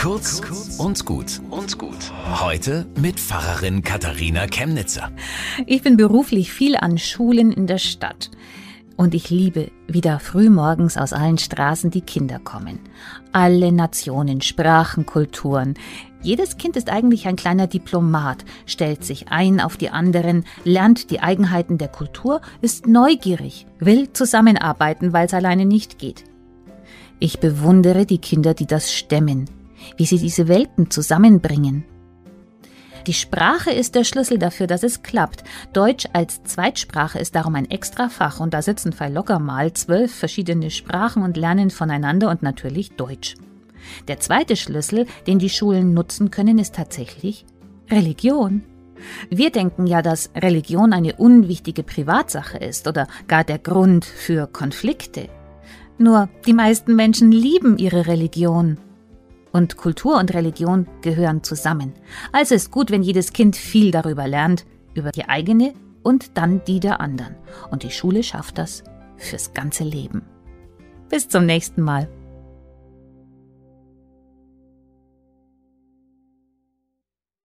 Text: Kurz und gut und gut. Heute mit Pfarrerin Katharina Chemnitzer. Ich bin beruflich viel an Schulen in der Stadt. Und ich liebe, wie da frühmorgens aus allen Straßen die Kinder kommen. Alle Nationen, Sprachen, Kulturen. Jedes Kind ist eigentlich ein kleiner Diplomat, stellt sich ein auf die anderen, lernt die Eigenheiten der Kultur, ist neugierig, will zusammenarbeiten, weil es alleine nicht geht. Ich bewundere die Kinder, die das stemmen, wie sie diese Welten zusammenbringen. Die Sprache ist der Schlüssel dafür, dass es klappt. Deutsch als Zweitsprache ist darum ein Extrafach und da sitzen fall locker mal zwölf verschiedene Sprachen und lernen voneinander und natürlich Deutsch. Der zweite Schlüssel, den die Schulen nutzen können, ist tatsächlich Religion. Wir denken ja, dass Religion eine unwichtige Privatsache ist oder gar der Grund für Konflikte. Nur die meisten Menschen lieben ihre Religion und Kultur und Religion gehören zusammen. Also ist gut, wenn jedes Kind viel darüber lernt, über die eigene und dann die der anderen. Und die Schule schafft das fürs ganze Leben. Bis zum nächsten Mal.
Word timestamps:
Kurz 0.00 0.40
und 0.78 1.04
gut 1.04 1.42
und 1.50 1.76
gut. 1.76 2.10
Heute 2.40 2.86
mit 2.98 3.20
Pfarrerin 3.20 3.82
Katharina 3.82 4.46
Chemnitzer. 4.46 5.10
Ich 5.66 5.82
bin 5.82 5.98
beruflich 5.98 6.54
viel 6.54 6.74
an 6.76 6.96
Schulen 6.96 7.52
in 7.52 7.66
der 7.66 7.76
Stadt. 7.76 8.30
Und 8.96 9.14
ich 9.14 9.28
liebe, 9.28 9.70
wie 9.88 10.00
da 10.00 10.18
frühmorgens 10.18 10.96
aus 10.96 11.12
allen 11.12 11.36
Straßen 11.36 11.90
die 11.90 12.00
Kinder 12.00 12.38
kommen. 12.38 12.78
Alle 13.32 13.72
Nationen, 13.72 14.40
Sprachen, 14.40 15.04
Kulturen. 15.04 15.74
Jedes 16.22 16.56
Kind 16.56 16.76
ist 16.76 16.88
eigentlich 16.88 17.26
ein 17.26 17.36
kleiner 17.36 17.66
Diplomat, 17.66 18.46
stellt 18.64 19.04
sich 19.04 19.28
ein 19.28 19.60
auf 19.60 19.76
die 19.76 19.90
anderen, 19.90 20.46
lernt 20.64 21.10
die 21.10 21.20
Eigenheiten 21.20 21.76
der 21.76 21.88
Kultur, 21.88 22.40
ist 22.62 22.86
neugierig, 22.86 23.66
will 23.80 24.10
zusammenarbeiten, 24.14 25.12
weil 25.12 25.26
es 25.26 25.34
alleine 25.34 25.66
nicht 25.66 25.98
geht. 25.98 26.24
Ich 27.18 27.38
bewundere 27.38 28.06
die 28.06 28.16
Kinder, 28.16 28.54
die 28.54 28.66
das 28.66 28.94
stemmen, 28.94 29.44
wie 29.96 30.06
sie 30.06 30.18
diese 30.18 30.48
Welten 30.48 30.90
zusammenbringen. 30.90 31.84
Die 33.06 33.14
Sprache 33.14 33.70
ist 33.70 33.94
der 33.94 34.04
Schlüssel 34.04 34.38
dafür, 34.38 34.66
dass 34.66 34.82
es 34.82 35.02
klappt. 35.02 35.42
Deutsch 35.72 36.06
als 36.12 36.42
Zweitsprache 36.44 37.18
ist 37.18 37.34
darum 37.34 37.54
ein 37.54 37.70
Extrafach 37.70 38.40
und 38.40 38.52
da 38.52 38.62
sitzen 38.62 38.92
fall 38.92 39.12
locker 39.12 39.38
mal 39.38 39.72
zwölf 39.72 40.14
verschiedene 40.14 40.70
Sprachen 40.70 41.22
und 41.22 41.36
lernen 41.36 41.70
voneinander 41.70 42.30
und 42.30 42.42
natürlich 42.42 42.92
Deutsch. 42.92 43.36
Der 44.08 44.20
zweite 44.20 44.56
Schlüssel, 44.56 45.06
den 45.26 45.38
die 45.38 45.48
Schulen 45.48 45.94
nutzen 45.94 46.30
können, 46.30 46.58
ist 46.58 46.74
tatsächlich 46.74 47.46
Religion. 47.90 48.62
Wir 49.30 49.50
denken 49.50 49.86
ja, 49.86 50.02
dass 50.02 50.30
Religion 50.36 50.92
eine 50.92 51.16
unwichtige 51.16 51.82
Privatsache 51.82 52.58
ist 52.58 52.86
oder 52.86 53.08
gar 53.28 53.44
der 53.44 53.58
Grund 53.58 54.04
für 54.04 54.46
Konflikte. 54.46 55.30
Nur 55.96 56.28
die 56.46 56.52
meisten 56.52 56.96
Menschen 56.96 57.32
lieben 57.32 57.78
ihre 57.78 58.06
Religion 58.06 58.78
und 59.52 59.76
Kultur 59.76 60.18
und 60.18 60.34
Religion 60.34 60.86
gehören 61.02 61.42
zusammen. 61.42 61.92
Also 62.32 62.54
ist 62.54 62.70
gut, 62.70 62.90
wenn 62.90 63.02
jedes 63.02 63.32
Kind 63.32 63.56
viel 63.56 63.90
darüber 63.90 64.26
lernt, 64.28 64.66
über 64.94 65.10
die 65.10 65.28
eigene 65.28 65.74
und 66.02 66.36
dann 66.36 66.62
die 66.64 66.80
der 66.80 67.00
anderen. 67.00 67.36
Und 67.70 67.82
die 67.82 67.90
Schule 67.90 68.22
schafft 68.22 68.58
das 68.58 68.84
fürs 69.16 69.52
ganze 69.54 69.84
Leben. 69.84 70.22
Bis 71.08 71.28
zum 71.28 71.46
nächsten 71.46 71.82
Mal. 71.82 72.08